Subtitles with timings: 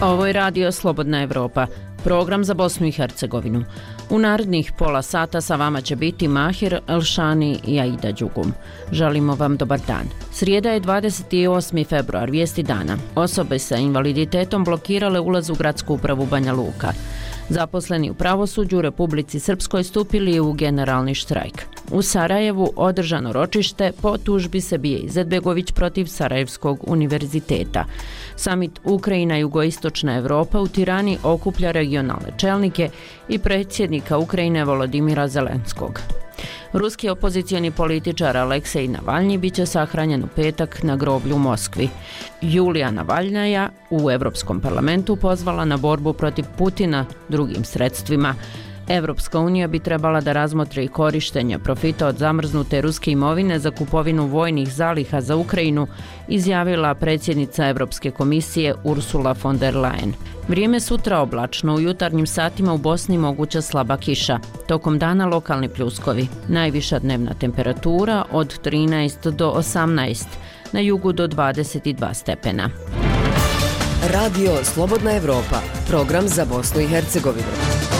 [0.00, 1.66] Ovo je radio Slobodna Evropa,
[2.04, 3.64] program za Bosnu i Hercegovinu.
[4.10, 8.52] U narednih pola sata sa vama će biti Mahir Elšani i Aida Đugum.
[8.92, 10.06] Želimo vam dobar dan.
[10.32, 11.86] Srijeda je 28.
[11.86, 12.96] februar, vijesti dana.
[13.14, 16.92] Osobe sa invaliditetom blokirale ulaz u gradsku upravu Banja Luka.
[17.48, 21.66] Zaposleni u pravosuđu u Republici Srpskoj stupili u generalni štrajk.
[21.90, 27.84] U Sarajevu održano ročište po tužbi Sebije Izetbegović protiv Sarajevskog univerziteta.
[28.36, 32.90] Samit Ukrajina i Jugoistočna Evropa u Tirani okuplja regionalne čelnike
[33.28, 36.00] i predsjednika Ukrajine Volodimira Zelenskog.
[36.72, 41.88] Ruski opozicijani političar Aleksej Navalnji biće sahranjen u petak na groblju u Moskvi.
[42.40, 48.34] Julija Navalnjaja u Evropskom parlamentu pozvala na borbu protiv Putina drugim sredstvima.
[48.88, 54.26] Evropska unija bi trebala da razmotre i korištenje profita od zamrznute ruske imovine za kupovinu
[54.26, 55.86] vojnih zaliha za Ukrajinu,
[56.28, 60.12] izjavila predsjednica Evropske komisije Ursula von der Leyen.
[60.48, 64.38] Vrijeme sutra oblačno, u jutarnjim satima u Bosni moguća slaba kiša.
[64.68, 66.28] Tokom dana lokalni pljuskovi.
[66.48, 70.24] Najviša dnevna temperatura od 13 do 18,
[70.72, 72.70] na jugu do 22 stepena.
[74.12, 77.95] Radio Slobodna Evropa, program za Bosnu i Hercegovinu.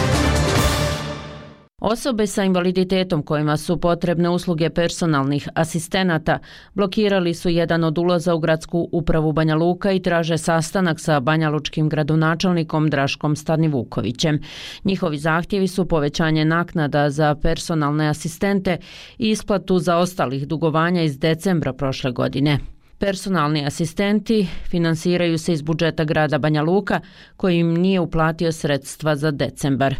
[1.88, 6.38] Osobe sa invaliditetom kojima su potrebne usluge personalnih asistenata
[6.74, 11.88] blokirali su jedan od ulaza u gradsku upravu Banja Luka i traže sastanak sa banjalučkim
[11.88, 14.40] gradonačelnikom Draškom Stani Vukovićem.
[14.84, 18.78] Njihovi zahtjevi su povećanje naknada za personalne asistente
[19.18, 22.58] i isplatu za ostalih dugovanja iz decembra prošle godine.
[22.98, 27.00] Personalni asistenti finansiraju se iz budžeta grada Banja Luka,
[27.36, 29.94] koji im nije uplatio sredstva za decembar.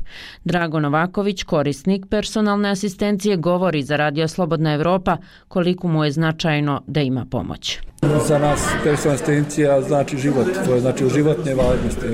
[0.45, 5.17] Drago Novaković, korisnik personalne asistencije, govori za Radio Slobodna Evropa
[5.49, 7.79] koliko mu je značajno da ima pomoć.
[8.27, 12.07] Za nas personalna asistencija znači život, to je znači životne važnosti.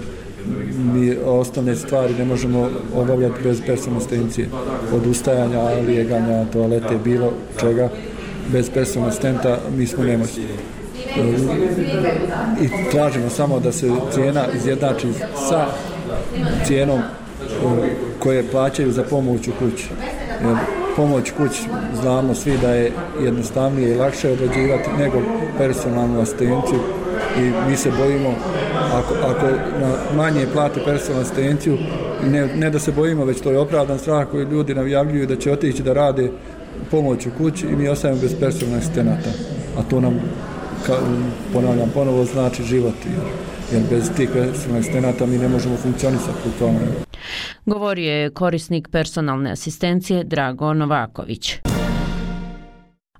[0.94, 4.48] Mi osnovne stvari ne možemo obavljati bez personalne asistencije.
[4.92, 7.88] Od ustajanja, lijeganja, toalete, bilo čega
[8.48, 10.44] bez personalnog asistenta mi smo nemoćni.
[12.60, 15.08] I tražimo samo da se cijena izjednači
[15.48, 15.66] sa
[16.66, 17.04] cijenom e,
[18.18, 19.88] koje plaćaju za pomoć u kući.
[20.44, 20.56] Jer
[20.96, 21.62] pomoć kući
[22.02, 22.92] znamo svi da je
[23.22, 25.22] jednostavnije i lakše odrađivati nego
[25.58, 26.80] personalnu asistenciju
[27.38, 28.34] i mi se bojimo
[28.92, 29.46] ako, ako
[29.80, 31.78] na manje plate personalnu asistenciju
[32.30, 35.52] ne, ne da se bojimo već to je opravdan strah koji ljudi navjavljuju da će
[35.52, 36.30] otići da rade
[36.90, 39.30] pomoć u kući i mi ostajemo bez personalnih asistenata.
[39.78, 40.20] A to nam,
[40.86, 40.98] ka,
[41.52, 42.94] ponavljam ponovo, znači život.
[43.04, 43.24] Jer,
[43.72, 46.78] jer bez tih personalnih asistenata mi ne možemo funkcionisati u tome.
[47.66, 51.58] Govorio je korisnik personalne asistencije Drago Novaković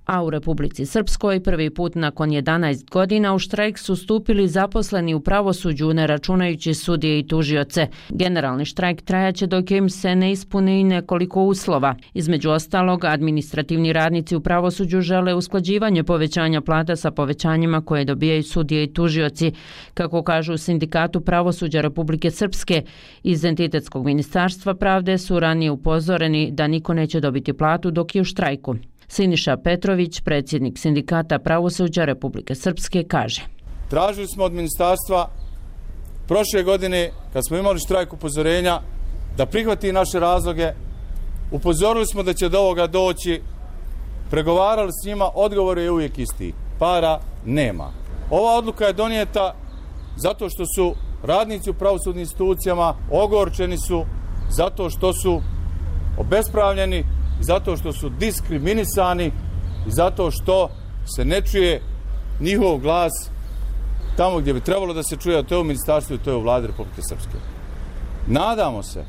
[0.05, 5.19] a u Republici Srpskoj prvi put nakon 11 godina u štrajk su stupili zaposleni u
[5.19, 7.87] pravosuđu ne računajući sudije i tužioce.
[8.09, 11.95] Generalni štrajk trajaće dok im se ne ispune i nekoliko uslova.
[12.13, 18.83] Između ostalog, administrativni radnici u pravosuđu žele usklađivanje povećanja plata sa povećanjima koje dobijaju sudije
[18.83, 19.51] i tužioci.
[19.93, 22.83] Kako kažu u sindikatu pravosuđa Republike Srpske,
[23.23, 28.25] iz Entitetskog ministarstva pravde su ranije upozoreni da niko neće dobiti platu dok je u
[28.25, 28.75] štrajku.
[29.07, 33.41] Siniša Petrović, predsjednik sindikata pravosuđa Republike Srpske, kaže.
[33.89, 35.29] Tražili smo od ministarstva
[36.27, 38.81] prošle godine, kad smo imali štrajk upozorenja,
[39.37, 40.71] da prihvati naše razloge.
[41.51, 43.41] Upozorili smo da će do ovoga doći.
[44.29, 46.53] Pregovarali s njima, odgovor je uvijek isti.
[46.79, 47.91] Para nema.
[48.29, 49.55] Ova odluka je donijeta
[50.15, 54.05] zato što su radnici u pravosudnim institucijama ogorčeni su
[54.49, 55.41] zato što su
[56.17, 57.05] obespravljeni
[57.41, 59.25] zato što su diskriminisani
[59.87, 60.69] i zato što
[61.15, 61.81] se ne čuje
[62.39, 63.11] njihov glas
[64.17, 66.35] tamo gdje bi trebalo da se čuje, a to je u ministarstvu i to je
[66.35, 67.37] u vladi Republike Srpske.
[68.27, 69.03] Nadamo se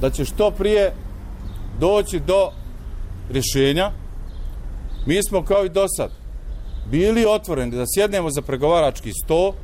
[0.00, 0.92] da će što prije
[1.80, 2.50] doći do
[3.30, 3.90] rješenja.
[5.06, 6.10] Mi smo kao i do sad
[6.90, 9.54] bili otvoreni da sjednemo za pregovarački sto,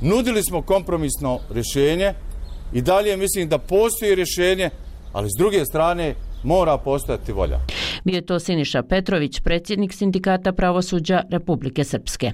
[0.00, 2.14] nudili smo kompromisno rješenje
[2.72, 4.70] i dalje mislim da postoji rješenje,
[5.12, 7.60] ali s druge strane mora postojati volja.
[8.04, 12.32] Bio to Siniša Petrović, predsjednik sindikata pravosuđa Republike Srpske.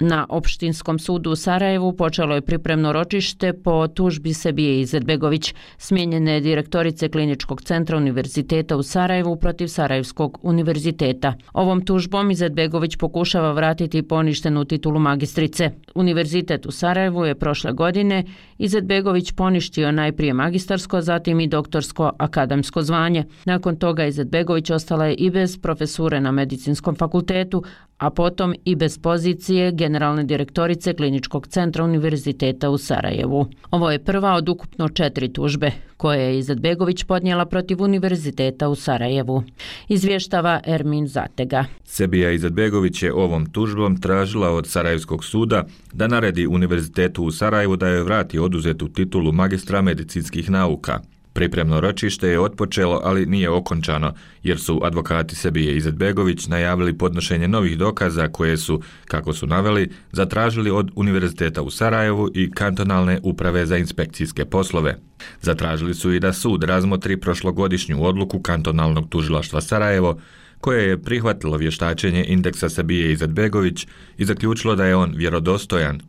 [0.00, 7.08] Na opštinskom sudu u Sarajevu počelo je pripremno ročište po tužbi Sebije Izetbegović, smjenjene direktorice
[7.08, 11.34] Kliničkog centra Univerziteta u Sarajevu protiv Sarajevskog univerziteta.
[11.52, 15.70] Ovom tužbom Izetbegović pokušava vratiti poništenu titulu magistrice.
[15.94, 18.24] Univerzitet u Sarajevu je prošle godine
[18.58, 23.24] Izetbegović poništio najprije magistarsko, zatim i doktorsko akademsko zvanje.
[23.44, 27.62] Nakon toga Izetbegović ostala je i bez profesure na medicinskom fakultetu,
[28.00, 33.46] a potom i bez pozicije generalne direktorice Kliničkog centra Univerziteta u Sarajevu.
[33.70, 39.42] Ovo je prva od ukupno četiri tužbe koje je Izetbegović podnijela protiv Univerziteta u Sarajevu.
[39.88, 41.64] Izvještava Ermin Zatega.
[41.84, 47.88] Sebija Izetbegović je ovom tužbom tražila od Sarajevskog suda da naredi Univerzitetu u Sarajevu da
[47.88, 51.00] joj vrati oduzetu titulu magistra medicinskih nauka.
[51.32, 57.78] Pripremno ročište je otpočelo, ali nije okončano, jer su advokati Sebije Izetbegović najavili podnošenje novih
[57.78, 63.76] dokaza koje su, kako su naveli, zatražili od Univerziteta u Sarajevu i kantonalne uprave za
[63.76, 64.98] inspekcijske poslove.
[65.40, 70.18] Zatražili su i da sud razmotri prošlogodišnju odluku kantonalnog tužilaštva Sarajevo,
[70.60, 73.86] koje je prihvatilo vještačenje indeksa Sebije Izetbegović
[74.18, 76.00] i zaključilo da je on vjerodostojan.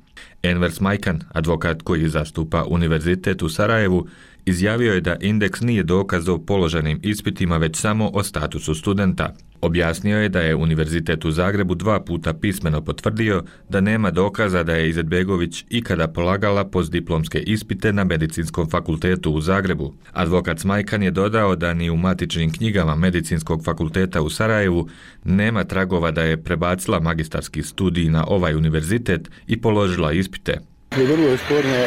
[0.44, 4.07] Enver Smajkan, advokat koji zastupa Univerzitet u Sarajevu,
[4.45, 9.35] izjavio je da indeks nije dokaz o položenim ispitima, već samo o statusu studenta.
[9.61, 14.75] Objasnio je da je Univerzitet u Zagrebu dva puta pismeno potvrdio da nema dokaza da
[14.75, 19.93] je Izetbegović ikada polagala postdiplomske ispite na Medicinskom fakultetu u Zagrebu.
[20.11, 24.88] Advokat Smajkan je dodao da ni u matičnim knjigama Medicinskog fakulteta u Sarajevu
[25.23, 30.59] nema tragova da je prebacila magistarski studij na ovaj univerzitet i položila ispite.
[30.97, 31.85] Vrlo je sporno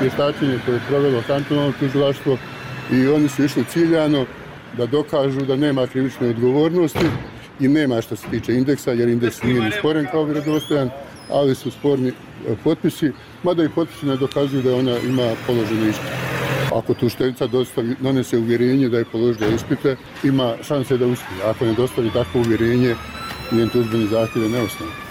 [0.00, 2.38] vještačenje koje je provelo kantonalno tužilaštvo
[2.92, 4.26] i oni su išli ciljano
[4.76, 7.06] da dokažu da nema krivične odgovornosti
[7.60, 10.90] i nema što se tiče indeksa, jer indeks nije ni sporen kao vjerodostojan,
[11.30, 12.12] ali su sporni e,
[12.64, 13.12] potpisi,
[13.42, 16.12] mada i potpisi ne dokazuju da ona ima položeno ispite.
[16.74, 17.08] Ako tu
[17.52, 21.44] dostavi, donese uvjerenje da je položila ispite, ima šanse da uspije.
[21.44, 22.94] Ako ne dostavi takvo uvjerenje,
[23.52, 25.01] njen tužbeni zahtjev je neosnovan.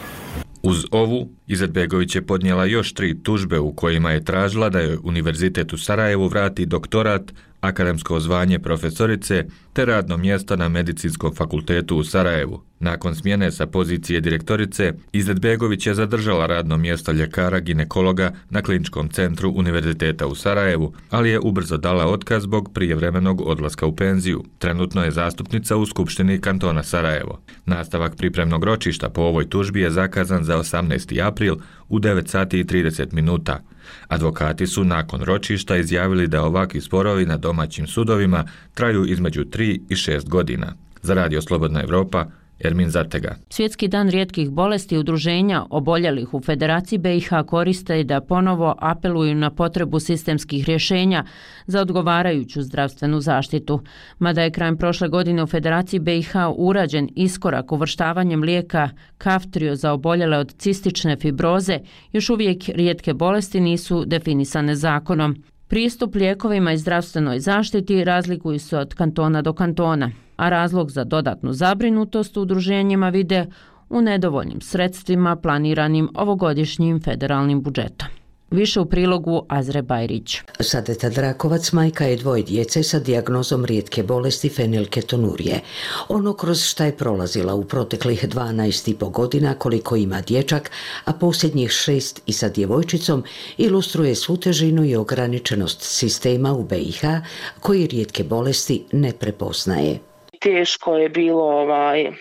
[0.63, 5.73] Uz ovu, Izetbegović je podnijela još tri tužbe u kojima je tražila da je Univerzitet
[5.73, 12.61] u Sarajevu vrati doktorat, akademsko zvanje profesorice te radno mjesto na Medicinskom fakultetu u Sarajevu.
[12.79, 19.53] Nakon smjene sa pozicije direktorice, Izetbegović je zadržala radno mjesto ljekara ginekologa na Kliničkom centru
[19.55, 24.43] Univerziteta u Sarajevu, ali je ubrzo dala otkaz zbog prijevremenog odlaska u penziju.
[24.59, 27.39] Trenutno je zastupnica u Skupštini kantona Sarajevo.
[27.65, 31.27] Nastavak pripremnog ročišta po ovoj tužbi je zakazan za 18.
[31.27, 31.55] april
[31.89, 33.59] u 9 sati i 30 minuta.
[34.07, 39.95] Advokati su nakon ročišta izjavili da ovakvi sporovi na domaćim sudovima traju između 3 i
[39.95, 40.73] 6 godina.
[41.01, 42.25] Za Radio Slobodna Evropa,
[42.63, 43.35] Ermin Zatega.
[43.49, 49.99] Svjetski dan rijetkih bolesti udruženja oboljelih u Federaciji BiH koriste da ponovo apeluju na potrebu
[49.99, 51.23] sistemskih rješenja
[51.67, 53.81] za odgovarajuću zdravstvenu zaštitu.
[54.19, 60.37] Mada je krajem prošle godine u Federaciji BiH urađen iskorak uvrštavanjem lijeka Kaftrio za oboljele
[60.37, 61.79] od cistične fibroze,
[62.13, 65.43] još uvijek rijetke bolesti nisu definisane zakonom.
[65.67, 70.11] Pristup lijekovima i zdravstvenoj zaštiti razlikuju se od kantona do kantona
[70.41, 73.45] a razlog za dodatnu zabrinutost udruženjima vide
[73.89, 78.07] u nedovoljnim sredstvima planiranim ovogodišnjim federalnim budžetom.
[78.51, 80.37] Više u prilogu Azre Bajrić.
[80.59, 85.59] Sadeta Drakovac majka je dvoje djece sa dijagnozom rijetke bolesti fenilketonurije.
[86.09, 90.71] Ono kroz šta je prolazila u proteklih 12,5 godina koliko ima dječak,
[91.05, 93.23] a posljednjih šest i sa djevojčicom
[93.57, 97.01] ilustruje svu težinu i ograničenost sistema u BiH
[97.59, 100.10] koji rijetke bolesti ne prepoznaje
[100.41, 102.11] teško je bilo ovaj,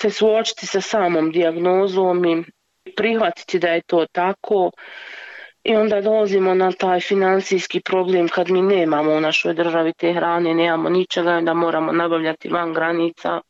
[0.00, 2.44] se suočiti sa samom dijagnozom i
[2.96, 4.70] prihvatiti da je to tako.
[5.64, 10.54] I onda dolazimo na taj financijski problem kad mi nemamo u našoj državi te hrane,
[10.54, 13.40] nemamo ničega da moramo nabavljati van granica.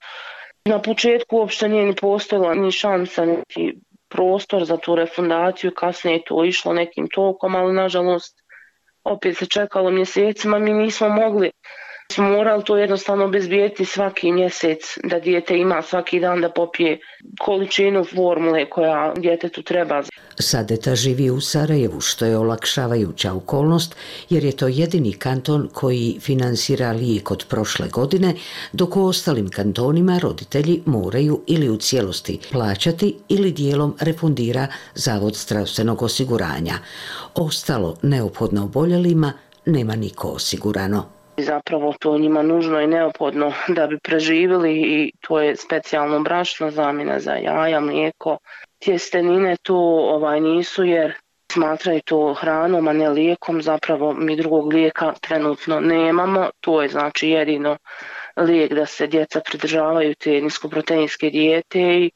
[0.65, 3.75] Na početku uopšte nije ni postojala ni šansa, niti
[4.09, 8.45] prostor za tu refundaciju, kasnije je to išlo nekim tokom, ali nažalost
[9.05, 11.51] opet se čekalo mjesecima, mi nismo mogli
[12.13, 16.99] smo morali to jednostavno bezbijeti svaki mjesec da dijete ima svaki dan da popije
[17.41, 20.03] količinu formule koja djetetu treba.
[20.39, 23.97] Sadeta živi u Sarajevu što je olakšavajuća okolnost
[24.31, 28.35] jer je to jedini kanton koji finansira lijek od prošle godine
[28.73, 36.03] dok u ostalim kantonima roditelji moraju ili u cijelosti plaćati ili dijelom refundira Zavod zdravstvenog
[36.03, 36.75] osiguranja.
[37.35, 39.33] Ostalo neophodno oboljelima
[39.67, 41.14] nema niko osigurano.
[41.37, 47.21] Zapravo to njima nužno i neophodno da bi preživjeli i to je specijalno brašno zamjena
[47.21, 48.39] za jaja, mlijeko.
[48.79, 49.77] tjestenine tu
[50.09, 51.15] ovaj nisu jer
[51.53, 53.63] smatraju to hranom, a ne lijekom.
[53.63, 56.51] Zapravo mi drugog lijeka trenutno nemamo.
[56.61, 57.77] To je znači jedino
[58.37, 62.11] lijek da se djeca pridržavaju te niskoproteinske dijete i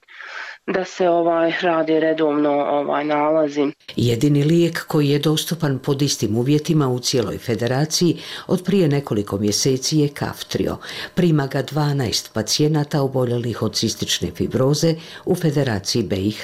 [0.74, 3.72] da se ovaj radi redovno ovaj nalazi.
[3.96, 8.16] Jedini lijek koji je dostupan pod istim uvjetima u cijeloj federaciji
[8.48, 10.76] od prije nekoliko mjeseci je Kaftrio.
[11.14, 14.94] Prima ga 12 pacijenata oboljelih od cistične fibroze
[15.26, 16.42] u federaciji BiH.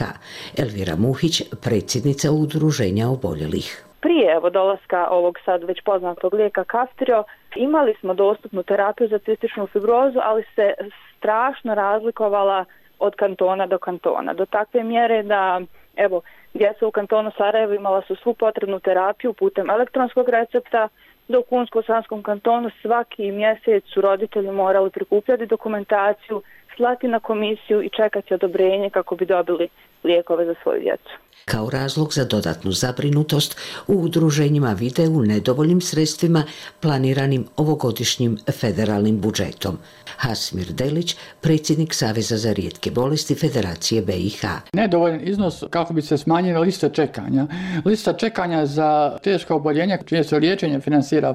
[0.59, 3.85] Elvira Muhić, predsjednica udruženja oboljelih.
[4.01, 7.25] Prije evo dolaska ovog sad već poznatog lijeka Kaftrio
[7.57, 10.75] imali smo dostupnu terapiju za cističnu fibrozu, ali se
[11.19, 12.65] strašno razlikovala
[12.99, 14.33] od kantona do kantona.
[14.33, 15.61] Do takve mjere da,
[15.97, 16.21] evo,
[16.55, 20.89] djeca u kantonu Sarajevo imala su svu potrebnu terapiju putem elektronskog recepta,
[21.29, 26.43] dok u Unsko-Sanskom kantonu svaki mjesec su roditelji morali prikupljati dokumentaciju,
[26.77, 29.69] slati na komisiju i čekati odobrenje kako bi dobili
[30.05, 31.25] lijekove za svoju djecu.
[31.45, 33.57] Kao razlog za dodatnu zabrinutost
[33.87, 36.43] u udruženjima vide u nedovoljnim sredstvima
[36.81, 39.79] planiranim ovogodišnjim federalnim budžetom.
[40.17, 44.45] Hasmir Delić, predsjednik Saveza za rijetke bolesti Federacije BiH.
[44.73, 47.47] Nedovoljan iznos kako bi se smanjila lista čekanja.
[47.85, 51.35] Lista čekanja za teška oboljenja čije se liječenje finansira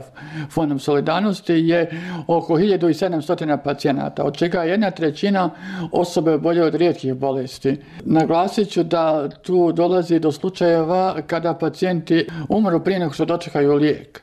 [0.52, 1.92] Fondom solidarnosti je
[2.28, 5.50] oko 1700 pacijenata, od čega jedna trećina
[5.92, 7.78] osobe bolje od rijetkih bolesti.
[8.06, 14.22] Naglasit ću da tu dolazi do slučajeva kada pacijenti umru prije nego što dočekaju lijek.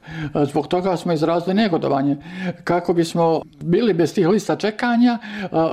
[0.50, 2.16] Zbog toga smo izrazili negodovanje.
[2.64, 5.18] Kako bismo bili bez tih lista čekanja,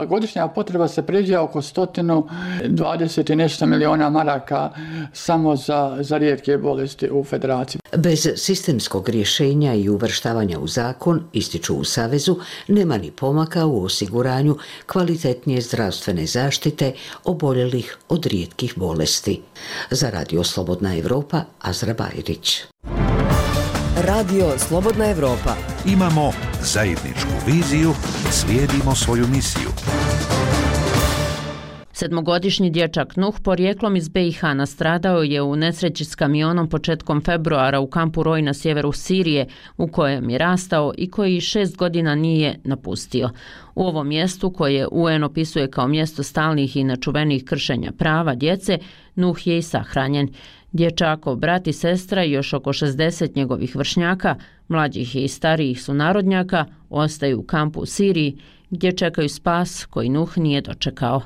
[0.08, 4.70] godišnja potreba se pređe oko 120 i nešto miliona maraka
[5.14, 7.82] samo za, za rijetke bolesti u federaciji.
[7.98, 12.36] Bez sistemskog rješenja i uvrštavanja u zakon, ističu u Savezu,
[12.68, 16.92] nema ni pomaka u osiguranju kvalitetnije zdravstvene zaštite
[17.24, 19.42] oboljelih od rijetkih bolesti.
[19.92, 22.62] Za Radio Slobodna Evropa, Azra Bajrić.
[23.98, 25.56] Radio Slobodna Evropa.
[25.86, 26.32] Imamo
[26.62, 27.94] zajedničku viziju,
[28.32, 29.70] slijedimo svoju misiju.
[31.96, 37.88] Sedmogodišnji dječak Nuh porijeklom iz BiH nastradao je u nesreći s kamionom početkom februara u
[37.88, 39.48] kampu Roj na sjeveru Sirije
[39.78, 43.30] u kojem je rastao i koji šest godina nije napustio.
[43.76, 48.78] U ovom mjestu koje UN opisuje kao mjesto stalnih i načuvenih kršenja prava djece,
[49.16, 50.30] Nuh je i sahranjen.
[50.72, 54.36] Dječako, brat i sestra i još oko 60 njegovih vršnjaka,
[54.68, 58.38] mlađih i starijih su narodnjaka, ostaju u kampu u Siriji
[58.70, 61.22] gdje čekaju spas koji Nuh nije dočekao.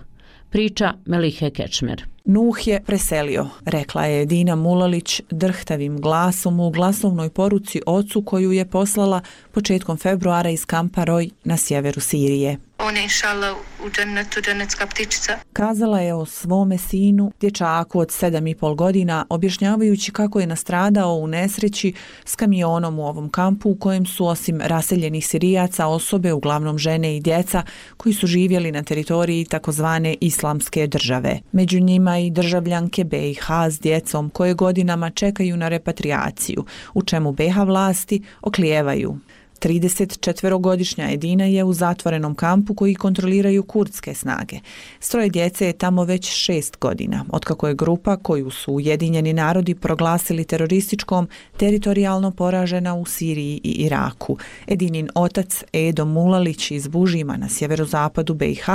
[0.50, 2.04] Priča Melihe Kečmer.
[2.26, 8.66] Nuh je preselio, rekla je Dina Mulalić drhtavim glasom u glasovnoj poruci ocu koju je
[8.66, 13.56] poslala početkom februara iz kampa Roj na sjeveru Sirije on je inšala
[13.86, 15.38] u džennetu, džennetska ptičica.
[15.54, 21.14] Kazala je o svome sinu, dječaku od sedam i pol godina, objašnjavajući kako je nastradao
[21.14, 21.94] u nesreći
[22.26, 27.22] s kamionom u ovom kampu u kojem su osim raseljenih sirijaca osobe, uglavnom žene i
[27.22, 27.64] djeca,
[27.98, 31.40] koji su živjeli na teritoriji takozvane islamske države.
[31.52, 37.58] Među njima i državljanke BiH s djecom koje godinama čekaju na repatriaciju, u čemu BiH
[37.58, 39.18] vlasti oklijevaju.
[39.60, 44.60] 34-godišnja Edina je u zatvorenom kampu koji kontroliraju kurdske snage.
[45.00, 50.44] Stroje djece je tamo već šest godina, otkako je grupa koju su Ujedinjeni narodi proglasili
[50.44, 54.38] terorističkom teritorijalno poražena u Siriji i Iraku.
[54.68, 58.66] Edinin otac Edo Mulalić iz Bužima na sjeverozapadu BiH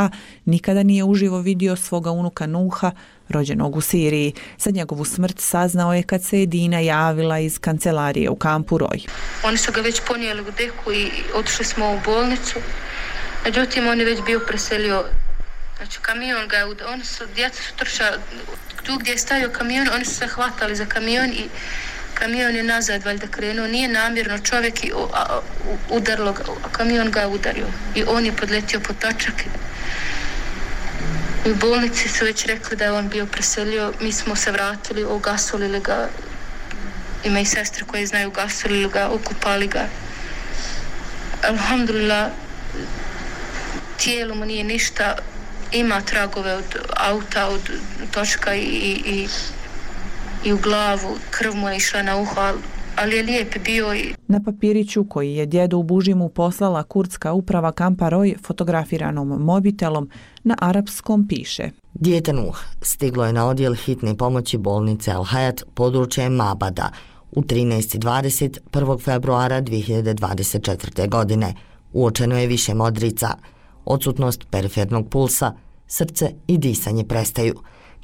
[0.44, 2.90] nikada nije uživo vidio svoga unuka Nuha,
[3.32, 4.34] rođenog u Siriji.
[4.58, 9.00] Za njegovu smrt saznao je kad se Edina javila iz kancelarije u kampu Roj.
[9.44, 12.58] Oni su ga već ponijeli u deku i otišli smo u bolnicu.
[13.44, 15.04] Međutim, on je već bio preselio
[15.82, 16.56] Znači kamion ga,
[16.92, 18.12] oni su, djeca su trča,
[18.82, 21.48] tu gdje je stavio kamion, oni su se hvatali za kamion i
[22.14, 24.92] kamion je nazad valjda krenuo, nije namjerno čovjek i
[25.90, 28.92] udarlo ga, kamion ga udario i on je podletio po
[31.46, 33.92] U bolnici su već rekli da je on bio preselio.
[34.00, 36.08] Mi smo se vratili, ogasolili ga.
[37.24, 39.88] Ima i sestre koje znaju, ogasolili ga, ukupali ga.
[41.48, 42.30] Alhamdulillah,
[43.96, 45.16] tijelo mu nije ništa.
[45.72, 47.70] Ima tragove od auta, od
[48.10, 48.60] točka i,
[49.06, 49.28] i,
[50.44, 51.18] i u glavu.
[51.30, 52.58] Krv mu je išla na uho, ali
[52.96, 54.14] ali je lijep bio i...
[54.32, 60.10] Na papiriću koji je djedu u Bužimu poslala kurdska uprava Kamparoj fotografiranom mobitelom
[60.44, 66.28] na arapskom piše Dijete Nuh stiglo je na odjel hitne pomoći bolnice Al Hayat područje
[66.28, 66.90] Mabada
[67.32, 68.58] u 13.20.
[68.72, 69.00] 1.
[69.00, 71.08] februara 2024.
[71.08, 71.54] godine.
[71.92, 73.28] Uočeno je više modrica,
[73.84, 75.52] odsutnost perifernog pulsa,
[75.86, 77.54] srce i disanje prestaju.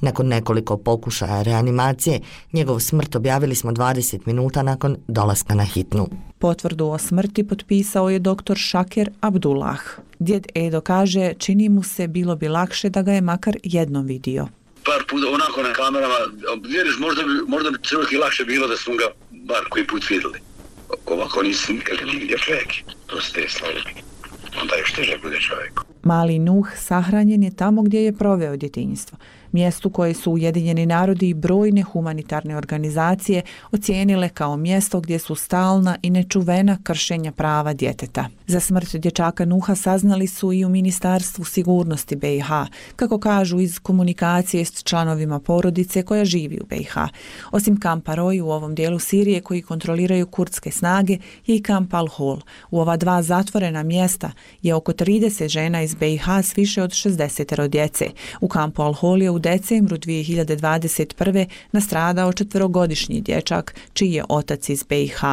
[0.01, 2.21] Nakon nekoliko pokušaja reanimacije,
[2.53, 6.09] njegov smrt objavili smo 20 minuta nakon dolaska na hitnu.
[6.39, 9.81] Potvrdu o smrti potpisao je doktor Šaker Abdullah.
[10.19, 14.49] Djed Edo kaže, čini mu se bilo bi lakše da ga je makar jednom vidio.
[14.85, 16.15] Par puta onako na kamerama,
[16.69, 20.11] vjeriš, možda bi, možda bi čovjek i lakše bilo da smo ga bar koji put
[20.11, 20.39] vidjeli.
[21.07, 22.69] Ovako nisam nikad ne vidio čovjek.
[23.07, 23.81] To ste stvari.
[24.61, 25.81] Onda još teže bude čovjek.
[26.09, 29.19] Mali Nuh sahranjen je tamo gdje je proveo djetinjstvo
[29.53, 35.97] mjestu koje su Ujedinjeni narodi i brojne humanitarne organizacije ocijenile kao mjesto gdje su stalna
[36.03, 38.29] i nečuvena kršenja prava djeteta.
[38.47, 42.49] Za smrt dječaka Nuha saznali su i u Ministarstvu sigurnosti BiH,
[42.97, 46.95] kako kažu iz komunikacije s članovima porodice koja živi u BiH.
[47.51, 52.41] Osim kampa Roj u ovom dijelu Sirije koji kontroliraju kurdske snage je i kamp Al-Hol.
[52.71, 54.31] U ova dva zatvorena mjesta
[54.63, 58.11] je oko 30 žena iz BiH s više od 60 djece.
[58.41, 61.47] U kampu Al-Hol je u decembru 2021.
[61.73, 65.25] nastradao četverogodišnji dječak, čiji je otac iz BiH.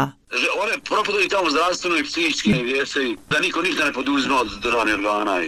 [0.63, 5.41] One propadaju tamo zdravstveno i psihički vjese, da niko ništa ne poduzme od državne organa.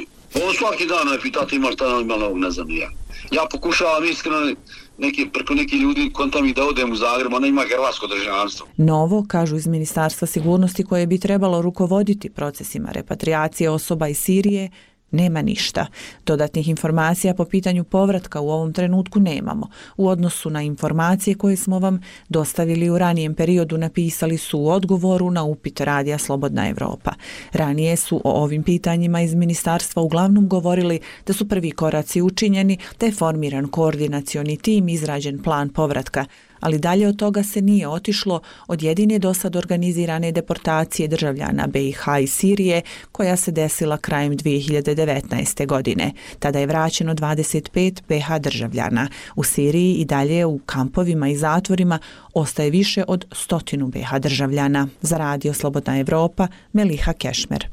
[0.46, 2.90] On svaki dan me pitati imaš šta ima novog, ne znam ja.
[3.32, 4.54] Ja pokušavam iskreno
[4.98, 8.68] neki, preko neki ljudi kontam i da odem u Zagreb, ona ima hrvatsko državstvo.
[8.78, 14.70] Novo, kažu iz Ministarstva sigurnosti koje bi trebalo rukovoditi procesima repatriacije osoba iz Sirije,
[15.12, 15.86] nema ništa.
[16.26, 19.70] Dodatnih informacija po pitanju povratka u ovom trenutku nemamo.
[19.98, 25.32] U odnosu na informacije koje smo vam dostavili u ranijem periodu napisali su u odgovoru
[25.32, 27.14] na upit Radija Slobodna Evropa.
[27.54, 33.06] Ranije su o ovim pitanjima iz ministarstva uglavnom govorili da su prvi koraci učinjeni, da
[33.06, 36.26] je formiran koordinacioni tim izrađen plan povratka,
[36.60, 42.04] ali dalje od toga se nije otišlo od jedine do sad organizirane deportacije državljana BiH
[42.24, 45.66] i Sirije koja se desila krajem 2019.
[45.66, 46.12] godine.
[46.40, 49.08] Tada je vraćeno 25 BiH državljana.
[49.36, 52.00] U Siriji i dalje u kampovima i zatvorima
[52.34, 54.88] ostaje više od stotinu BiH državljana.
[55.02, 57.68] Za radio Slobodna Evropa, Meliha Kešmer.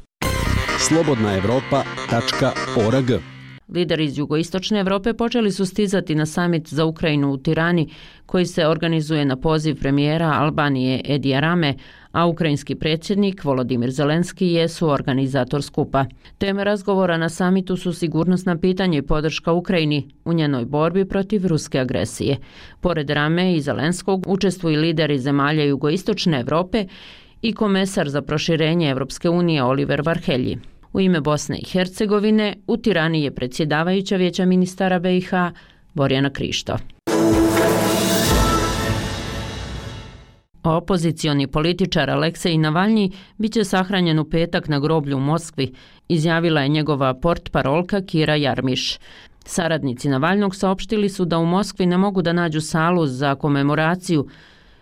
[0.88, 3.33] Slobodnaevropa.org
[3.68, 7.88] Lideri iz jugoistočne Evrope počeli su stizati na samit za Ukrajinu u Tirani,
[8.26, 11.74] koji se organizuje na poziv premijera Albanije Edija Rame,
[12.12, 16.04] a ukrajinski predsjednik Volodimir Zelenski je suorganizator skupa.
[16.38, 21.78] Teme razgovora na samitu su sigurnosna pitanja i podrška Ukrajini u njenoj borbi protiv ruske
[21.78, 22.36] agresije.
[22.80, 26.86] Pored Rame i Zelenskog učestvuju lideri zemalja jugoistočne Evrope
[27.42, 30.58] i komesar za proširenje Evropske unije Oliver Varhelji.
[30.94, 35.30] U ime Bosne i Hercegovine u Tirani je predsjedavajuća vijeća ministara BiH
[35.94, 36.76] Borjana Krišto.
[40.62, 45.72] Opozicioni političar Aleksej Navalnji bit će sahranjen u petak na groblju u Moskvi,
[46.08, 48.98] izjavila je njegova port parolka Kira Jarmiš.
[49.44, 54.28] Saradnici Navalnog saopštili su da u Moskvi ne mogu da nađu salu za komemoraciju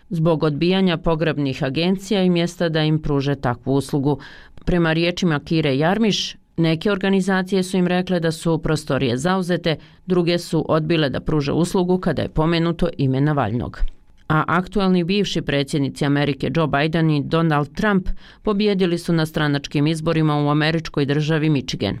[0.09, 4.19] zbog odbijanja pogrebnih agencija i mjesta da im pruže takvu uslugu.
[4.65, 10.65] Prema riječima Kire Jarmiš, neke organizacije su im rekle da su prostorije zauzete, druge su
[10.69, 13.79] odbile da pruže uslugu kada je pomenuto ime Navalnog.
[14.27, 18.09] A aktualni bivši predsjednici Amerike Joe Biden i Donald Trump
[18.41, 21.97] pobjedili su na stranačkim izborima u američkoj državi Michigan.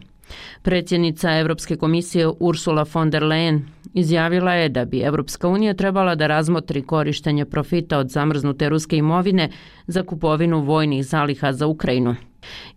[0.61, 3.59] Predsjednica Evropske komisije Ursula von der Leyen
[3.93, 9.49] izjavila je da bi Evropska unija trebala da razmotri korištenje profita od zamrznute ruske imovine
[9.87, 12.15] za kupovinu vojnih zaliha za Ukrajinu.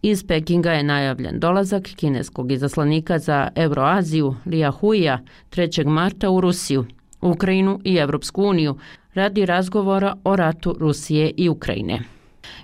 [0.03, 5.19] Iz Pekinga je najavljen dolazak kineskog izaslanika za Euroaziju Lija Huija
[5.51, 5.87] 3.
[5.87, 6.85] marta u Rusiju,
[7.21, 8.79] Ukrajinu i Evropsku uniju
[9.15, 12.01] radi razgovora o ratu Rusije i Ukrajine.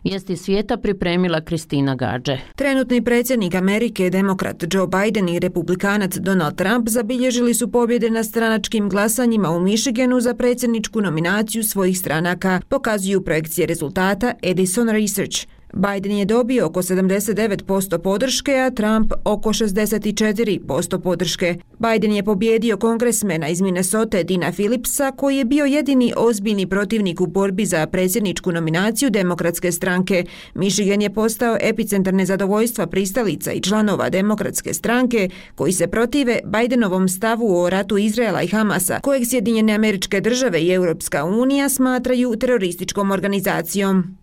[0.04, 2.38] Vijesti svijeta pripremila Kristina Gađe.
[2.56, 8.88] Trenutni predsjednik Amerike, demokrat Joe Biden i republikanac Donald Trump zabilježili su pobjede na stranačkim
[8.88, 15.46] glasanjima u Michiganu za predsjedničku nominaciju svojih stranaka, pokazuju projekcije rezultata Edison Research.
[15.72, 21.56] Biden je dobio oko 79% podrške, a Trump oko 64% podrške.
[21.78, 27.26] Biden je pobjedio kongresmena iz Minnesota Dina Phillipsa, koji je bio jedini ozbiljni protivnik u
[27.26, 30.24] borbi za predsjedničku nominaciju demokratske stranke.
[30.54, 37.56] Michigan je postao epicentar nezadovoljstva pristalica i članova demokratske stranke, koji se protive Bidenovom stavu
[37.56, 44.16] o ratu Izraela i Hamasa, kojeg Sjedinjene američke države i Europska unija smatraju terorističkom organizacijom.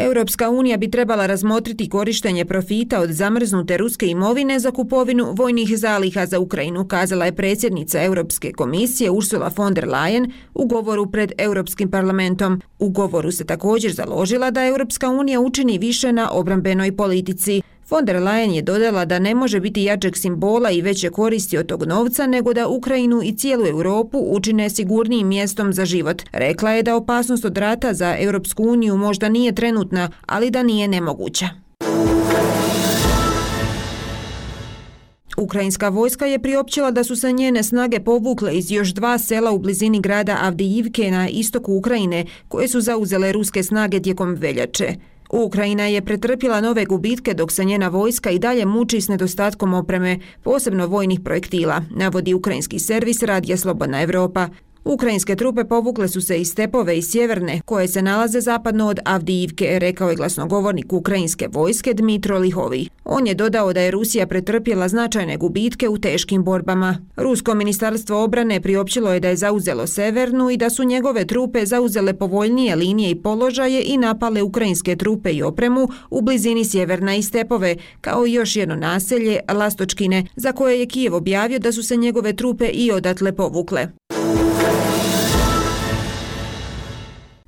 [0.00, 6.26] Europska unija bi trebala razmotriti korištenje profita od zamrznute ruske imovine za kupovinu vojnih zaliha
[6.26, 11.90] za Ukrajinu, kazala je predsjednica Europske komisije Ursula von der Leyen u govoru pred Europskim
[11.90, 12.60] parlamentom.
[12.78, 17.62] U govoru se također založila da Europska unija učini više na obrambenoj politici.
[17.90, 21.66] Von der Leyen je dodala da ne može biti jačeg simbola i veće koristi od
[21.66, 26.22] tog novca nego da Ukrajinu i cijelu Europu učine sigurnijim mjestom za život.
[26.32, 30.88] Rekla je da opasnost od rata za Europsku uniju možda nije trenutna, ali da nije
[30.88, 31.48] nemoguća.
[35.36, 39.58] Ukrajinska vojska je priopćila da su se njene snage povukle iz još dva sela u
[39.58, 44.94] blizini grada Avdijivke na istoku Ukrajine, koje su zauzele ruske snage tijekom veljače.
[45.32, 50.18] Ukrajina je pretrpila nove gubitke dok se njena vojska i dalje muči s nedostatkom opreme,
[50.42, 54.48] posebno vojnih projektila, navodi ukrajinski servis Radija Slobodna Evropa.
[54.84, 59.78] Ukrajinske trupe povukle su se iz stepove i sjeverne, koje se nalaze zapadno od Avdijivke,
[59.78, 62.88] rekao je glasnogovornik ukrajinske vojske Dmitro Lihovi.
[63.04, 66.98] On je dodao da je Rusija pretrpjela značajne gubitke u teškim borbama.
[67.16, 72.14] Rusko ministarstvo obrane priopćilo je da je zauzelo severnu i da su njegove trupe zauzele
[72.14, 77.76] povoljnije linije i položaje i napale ukrajinske trupe i opremu u blizini sjeverna i stepove,
[78.00, 82.36] kao i još jedno naselje, Lastočkine, za koje je Kijev objavio da su se njegove
[82.36, 83.88] trupe i odatle povukle.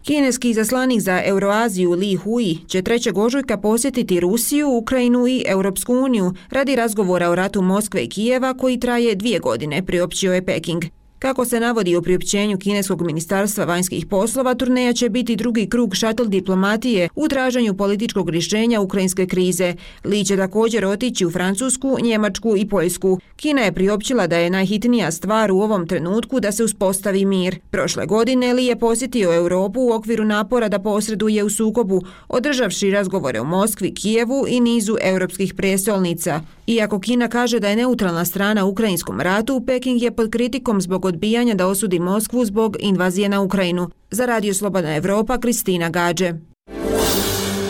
[0.02, 3.18] Kineski zaslanik za Euroaziju Li Hui će 3.
[3.18, 8.80] ožujka posjetiti Rusiju, Ukrajinu i Europsku uniju radi razgovora o ratu Moskve i Kijeva koji
[8.80, 10.84] traje dvije godine, priopćio je Peking.
[11.22, 16.24] Kako se navodi u priopćenju Kineskog ministarstva vanjskih poslova, turneja će biti drugi krug šatl
[16.24, 19.74] diplomatije u traženju političkog rješenja ukrajinske krize.
[20.04, 23.20] Li će također otići u Francusku, Njemačku i Poljsku.
[23.36, 27.58] Kina je priopćila da je najhitnija stvar u ovom trenutku da se uspostavi mir.
[27.70, 33.40] Prošle godine Li je posjetio Europu u okviru napora da posreduje u sukobu, održavši razgovore
[33.40, 36.40] u Moskvi, Kijevu i nizu europskih prijestolnica.
[36.66, 41.04] Iako Kina kaže da je neutralna strana u ukrajinskom ratu, Peking je pod kritikom zbog
[41.04, 43.90] odbijanja da osudi Moskvu zbog invazije na Ukrajinu.
[44.10, 46.34] Za Radio Slobodna Evropa, Kristina Gađe.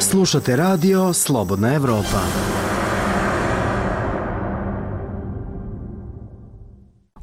[0.00, 2.20] Slušate Radio Slobodna Evropa.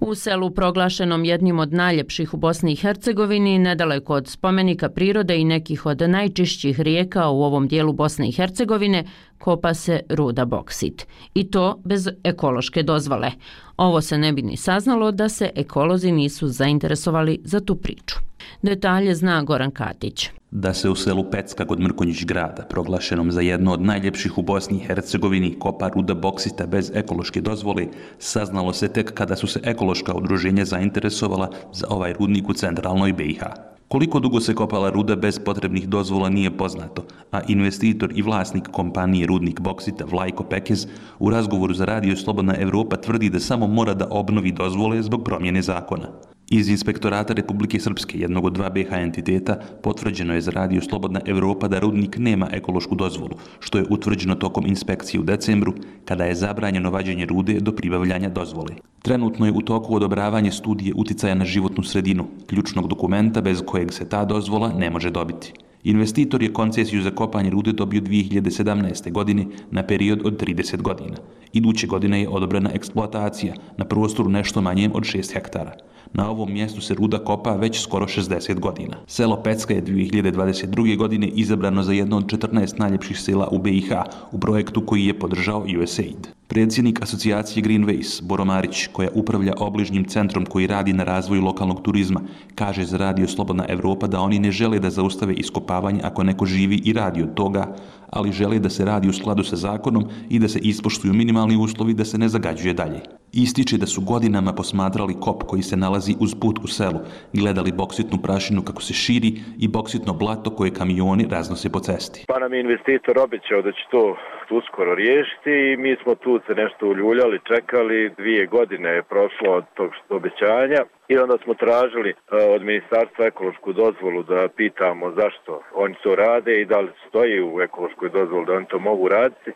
[0.02, 5.44] U selu proglašenom jednim od najljepših u Bosni i Hercegovini, nedaleko od spomenika prirode i
[5.44, 9.04] nekih od najčišćih rijeka u ovom dijelu Bosne i Hercegovine,
[9.38, 11.08] kopa se ruda boksit.
[11.34, 13.32] I to bez ekološke dozvole.
[13.78, 18.16] Ovo se ne bi ni saznalo da se ekolozi nisu zainteresovali za tu priču.
[18.62, 20.30] Detalje zna Goran Katić.
[20.52, 24.78] Da se u selu Pecka kod Mrkonjić grada, proglašenom za jedno od najljepših u Bosni
[24.78, 27.88] i Hercegovini, kopa ruda boksita bez ekološke dozvole,
[28.20, 33.44] saznalo se tek kada su se ekološka udruženja zainteresovala za ovaj rudnik u centralnoj BiH.
[33.88, 39.28] Koliko dugo se kopala ruda bez potrebnih dozvola nije poznato, a investitor i vlasnik kompanije
[39.28, 40.88] Rudnik Boksita Vlajko Pekez
[41.20, 45.62] u razgovoru za Radio Slobodna Evropa tvrdi da samo mora da obnovi dozvole zbog promjene
[45.62, 46.08] zakona.
[46.52, 51.68] Iz inspektorata Republike Srpske, jednog od dva BH entiteta, potvrđeno je za Radio Slobodna Evropa
[51.68, 55.74] da rudnik nema ekološku dozvolu, što je utvrđeno tokom inspekcije u decembru,
[56.06, 58.76] kada je zabranjeno vađenje rude do pribavljanja dozvole.
[59.02, 64.10] Trenutno je u toku odobravanje studije uticaja na životnu sredinu, ključnog dokumenta bez kojeg se
[64.10, 65.54] ta dozvola ne može dobiti.
[65.84, 69.12] Investitor je koncesiju za kopanje rude dobio 2017.
[69.12, 71.16] godine na period od 30 godina.
[71.54, 75.72] Iduće godine je odobrena eksploatacija na prostoru nešto manjem od 6 hektara.
[76.14, 78.98] Na ovom mjestu se ruda kopa već skoro 60 godina.
[79.08, 80.98] Selo Pecka je 2022.
[80.98, 83.92] godine izabrano za jedno od 14 najljepših sela u BiH
[84.32, 86.28] u projektu koji je podržao USAID.
[86.48, 92.22] Predsjednik asocijacije Greenways, Boro Marić, koja upravlja obližnjim centrom koji radi na razvoju lokalnog turizma,
[92.56, 96.82] kaže za Radio Slobodna Evropa da oni ne žele da zaustave iskopavanje ako neko živi
[96.86, 97.76] i radi od toga,
[98.12, 101.94] ali žele da se radi u skladu sa zakonom i da se ispoštuju minimalni uslovi
[101.94, 103.00] da se ne zagađuje dalje.
[103.34, 107.00] Ističe da su godinama posmatrali kop koji se nalazi uz put u selu,
[107.34, 112.26] gledali boksitnu prašinu kako se širi i boksitno blato koje kamioni raznose po cesti.
[112.28, 114.16] Pa nam je investitor običao da će to
[114.60, 119.64] uskoro riješiti i mi smo tu se nešto uljuljali, čekali, dvije godine je prošlo od
[119.78, 122.16] tog obećanja i onda smo tražili e,
[122.56, 127.62] od ministarstva ekološku dozvolu da pitamo zašto oni to rade i da li stoji u
[127.62, 129.52] ekološkoj dozvolu da oni to mogu raditi.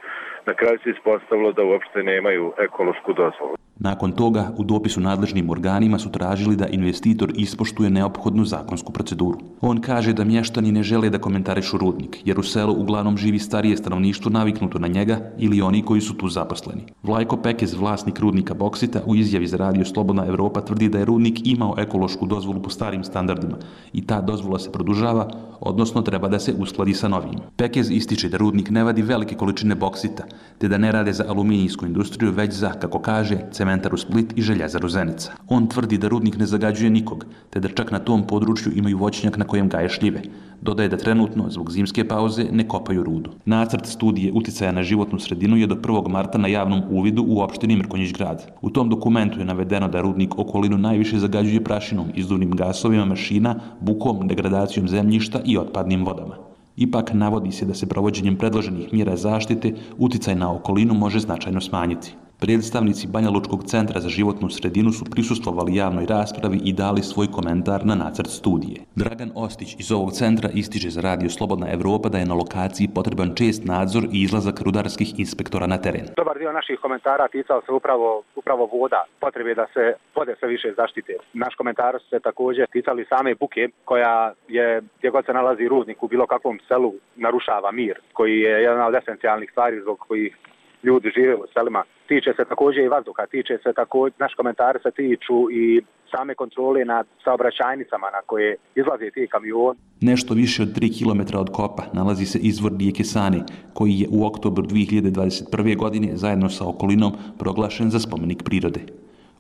[0.45, 3.55] Na kraju se ispostavilo da uopšte nemaju ekološku dozvolu.
[3.79, 9.39] Nakon toga, u dopisu nadležnim organima su tražili da investitor ispoštuje neophodnu zakonsku proceduru.
[9.61, 13.77] On kaže da mještani ne žele da komentarišu rudnik, jer u selu uglavnom živi starije
[13.77, 16.81] stanovništvo naviknuto na njega ili oni koji su tu zaposleni.
[17.03, 21.42] Vlajko Pekez, vlasnik rudnika Boksita, u izjavi za radio Slobodna Evropa tvrdi da je rudnik
[21.45, 23.57] imao ekološku dozvolu po starim standardima
[23.93, 25.29] i ta dozvola se produžava,
[25.59, 27.39] odnosno treba da se uskladi sa novim.
[27.55, 30.23] Pekez ističe da rudnik ne vadi velike količine boksita,
[30.57, 34.89] te da ne rade za aluminijsku industriju, već za, kako kaže, cementaru Split i željezaru
[34.89, 35.31] Zenica.
[35.47, 39.37] On tvrdi da rudnik ne zagađuje nikog, te da čak na tom području imaju voćnjak
[39.37, 40.21] na kojem gaje šljive,
[40.63, 43.31] Dodaje da trenutno, zbog zimske pauze, ne kopaju rudu.
[43.45, 46.07] Nacrt studije uticaja na životnu sredinu je do 1.
[46.09, 48.45] marta na javnom uvidu u opštini Mrkonjić grad.
[48.61, 54.27] U tom dokumentu je navedeno da rudnik okolinu najviše zagađuje prašinom, izduvnim gasovima mašina, bukom,
[54.27, 56.37] degradacijom zemljišta i otpadnim vodama.
[56.77, 62.15] Ipak navodi se da se provođenjem predloženih mjera zaštite uticaj na okolinu može značajno smanjiti.
[62.45, 67.79] Predstavnici Banja Lučkog centra za životnu sredinu su prisustvovali javnoj raspravi i dali svoj komentar
[67.85, 68.77] na nacrt studije.
[68.95, 73.29] Dragan Ostić iz ovog centra ističe za radio Slobodna Evropa da je na lokaciji potreban
[73.39, 76.05] čest nadzor i izlazak rudarskih inspektora na teren.
[76.17, 79.83] Dobar dio naših komentara ticao se upravo, upravo voda, potrebe da se
[80.15, 81.13] vode sve više zaštite.
[81.33, 86.07] Naš komentar se također ticali same buke koja je, gdje god se nalazi rudnik u
[86.07, 90.37] bilo kakvom selu, narušava mir, koji je jedna od esencijalnih stvari zbog kojih
[90.83, 91.83] ljudi žive u selima.
[92.13, 96.85] Tiče se također i vazduha, tiče se također, naš komentar se tiču i same kontrole
[96.85, 99.75] nad saobraćajnicama na koje izlaze ti kamion.
[100.01, 103.39] Nešto više od 3 km od kopa nalazi se izvor rijeke Sane,
[103.73, 105.77] koji je u oktobru 2021.
[105.77, 108.81] godine zajedno sa okolinom proglašen za spomenik prirode.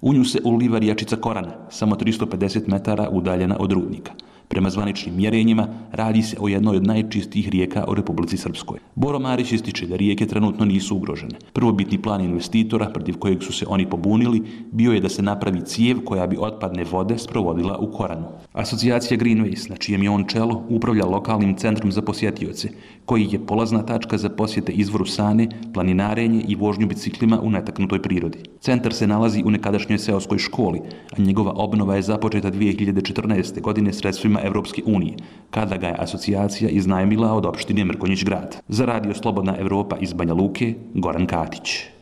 [0.01, 4.11] U nju se uliva rijačica Korana, samo 350 metara udaljena od rudnika.
[4.47, 8.79] Prema zvaničnim mjerenjima, radi se o jednoj od najčistijih rijeka u Republici Srpskoj.
[8.95, 11.35] Boro Marić ističe da rijeke trenutno nisu ugrožene.
[11.53, 16.03] Prvobitni plan investitora, protiv kojeg su se oni pobunili, bio je da se napravi cijev
[16.05, 18.25] koja bi otpadne vode sprovodila u Koranu.
[18.53, 22.69] Asocijacija Greenways, na čijem je on čelo, upravlja lokalnim centrom za posjetioce,
[23.05, 28.39] koji je polazna tačka za posjete izvoru sane, planinarenje i vožnju biciklima u netaknutoj prirodi.
[28.59, 30.81] Centar se nalazi u nekadašnjoj seoskoj školi,
[31.17, 33.61] a njegova obnova je započeta 2014.
[33.61, 35.15] godine sredstvima Evropske unije,
[35.49, 38.61] kada ga je asocijacija iznajmila od opštine Mrkonjić grad.
[38.67, 41.93] Za radio Slobodna Evropa iz Banja Luke, Goran Katić.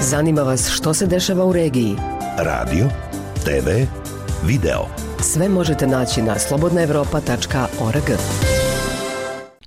[0.00, 1.96] Zanima vas što se dešava u regiji?
[2.38, 2.88] Radio,
[3.44, 3.68] TV,
[4.46, 4.86] video.
[5.20, 8.10] Sve možete naći na slobodnaevropa.org.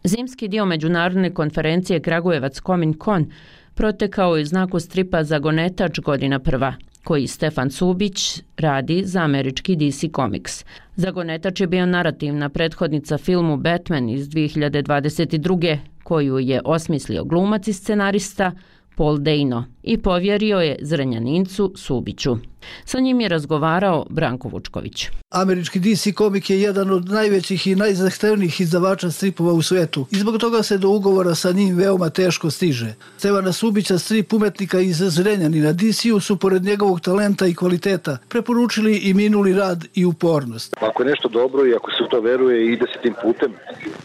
[0.03, 3.31] Zimski dio međunarodne konferencije Kragujevac Komin Con
[3.73, 10.65] protekao je znaku stripa Zagonetač godina prva koji Stefan Subić radi za američki DC Comics.
[10.95, 15.77] Zagonetač je bio narativna prethodnica filmu Batman iz 2022.
[16.03, 18.51] koju je osmislio glumac i scenarista
[18.95, 22.37] Paul Dano i povjerio je Zrenjanincu Subiću.
[22.85, 25.07] Sa njim je razgovarao Branko Vučković.
[25.29, 30.37] Američki DC komik je jedan od najvećih i najzahtevnijih izdavača stripova u svetu i zbog
[30.37, 32.93] toga se do ugovora sa njim veoma teško stiže.
[33.17, 39.13] Stevana Subića, strip umetnika iz Zrenjanina DC-u su pored njegovog talenta i kvaliteta preporučili i
[39.13, 40.75] minuli rad i upornost.
[40.81, 43.53] Ako je nešto dobro i ako se u to veruje i ide se tim putem,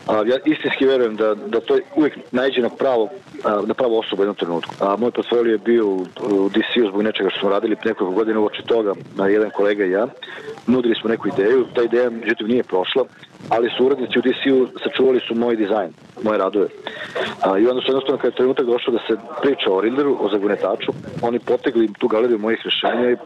[0.07, 3.09] a, ja istinski verujem da, da to uvijek najđe na pravo,
[3.45, 4.75] a, na pravo osobu u jednom trenutku.
[4.81, 8.41] A, moj portfolio je bio u, u DC-u zbog nečega što smo radili nekoliko godina
[8.41, 10.07] uoči toga, na jedan kolega i ja,
[10.67, 13.03] nudili smo neku ideju, ta ideja međutim nije prošla,
[13.49, 15.91] ali su urednici u DC-u sačuvali su moj dizajn,
[16.23, 16.69] moje radove.
[17.43, 20.29] A, I onda su jednostavno kada je trenutak došao da se priča o Rilderu, o
[20.29, 23.17] zagunetaču, oni potegli tu galeriju mojih rešenja i,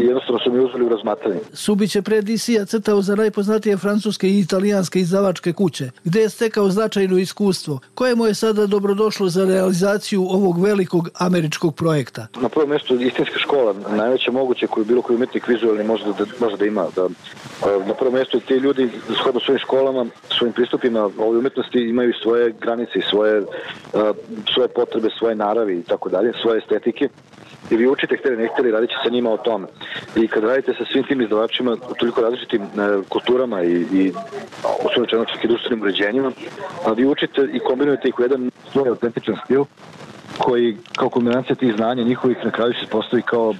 [0.00, 1.40] i jednostavno su mi uzeli u razmatranje.
[1.52, 6.68] Subić je pre DC-a crtao za najpoznatije francuske i italijanske izdavačke kuće, gde je stekao
[6.68, 12.26] značajno iskustvo, koje mu je sada dobrodošlo za realizaciju ovog velikog američkog projekta.
[12.40, 16.56] Na prvo mjesto istinska škola, najveća moguće koju bilo koji umetnik vizualni može da, može
[16.56, 16.86] da ima.
[16.96, 17.08] Da,
[17.86, 18.90] na prvo mjesto ti ljudi,
[19.20, 20.06] shodno svojim školama,
[20.38, 23.44] svojim pristupima ovoj umetnosti imaju svoje granice i svoje, e,
[24.54, 27.08] svoje potrebe, svoje naravi i tako dalje, svoje estetike
[27.70, 29.66] i vi učite hteli ne hteli, radit sa njima o tome.
[30.16, 32.66] I kad radite sa svim tim izdavačima u toliko različitim e,
[33.08, 34.12] kulturama i, i
[34.84, 36.32] osnovno svojom čak i društvenim uređenjima,
[36.86, 39.64] a vi učite i kombinujete ih u jedan svoj autentičan stil
[40.38, 43.56] koji kao kombinacija tih znanja njihovih na kraju se postavi kao e,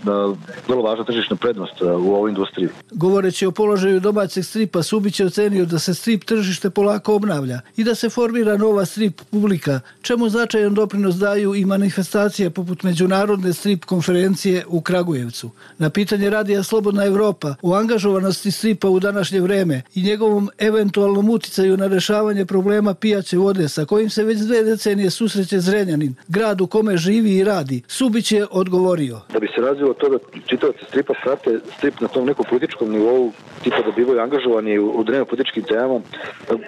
[0.68, 2.68] vrlo važna tržišna prednost e, u ovoj industriji.
[2.90, 7.84] Govoreći o položaju domaćeg stripa, Subić je ocenio da se strip tržište polako obnavlja i
[7.84, 13.84] da se formira nova strip publika, čemu značajan doprinos daju i manifestacije poput Međunarodne strip
[13.84, 15.50] konferencije u Kragujevcu.
[15.78, 21.76] Na pitanje radija Slobodna Evropa o angažovanosti stripa u današnje vreme i njegovom eventualnom uticaju
[21.76, 26.66] na rešavanje problema pijaće vode sa kojim se već dve decenije susreće Zrenjanin, grad u
[26.68, 27.82] kome živi i radi.
[27.86, 29.20] Subić je odgovorio.
[29.32, 33.32] Da bi se razvilo to da čitavci stripa prate strip na tom nekom političkom nivou,
[33.62, 36.00] tipa da bivaju angažovani u, u drevno političkim temama,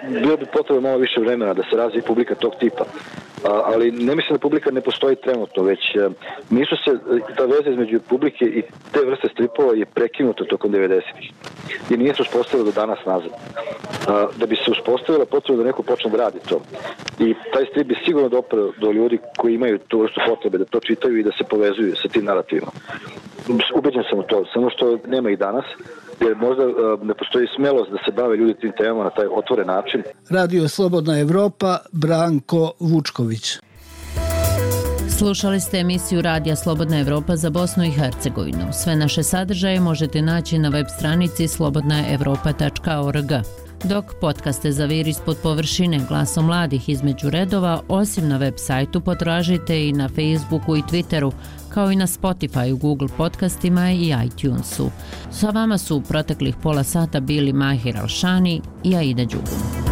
[0.09, 2.85] bilo bi potrebno malo više vremena da se razvije publika tog tipa.
[3.43, 6.09] A, ali ne mislim da publika ne postoji trenutno, već a,
[6.49, 8.61] nisu se, e, ta veza između publike i
[8.91, 11.31] te vrste stripova je prekinuta tokom 90-ih
[11.89, 13.31] i nije se uspostavila do danas nazad.
[14.37, 16.61] Da bi se uspostavila, potrebno da neko počne da radi to.
[17.19, 20.79] I taj strip bi sigurno doprao do ljudi koji imaju tu vrstu potrebe da to
[20.79, 22.71] čitaju i da se povezuju sa tim narativima.
[23.75, 25.65] Ubeđen sam u to, samo što nema i danas
[26.21, 26.63] jer možda
[27.03, 30.03] ne postoji smelost da se bave ljudi tim temama na taj otvoren način.
[30.29, 33.57] Radio Slobodna Evropa, Branko Vučković.
[35.17, 38.73] Slušali ste emisiju Radija Slobodna Evropa za Bosnu i Hercegovinu.
[38.73, 43.31] Sve naše sadržaje možete naći na web stranici slobodnaevropa.org.
[43.83, 49.87] Dok podcaste za vir ispod površine glasom mladih između redova, osim na web sajtu potražite
[49.87, 51.31] i na Facebooku i Twitteru,
[51.69, 54.91] kao i na Spotify, Google podcastima i iTunesu.
[55.31, 59.90] Sa vama su u proteklih pola sata bili Mahir Alšani i Aida Đugum.